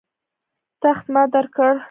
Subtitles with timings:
[0.81, 1.73] تخت ما درکړ.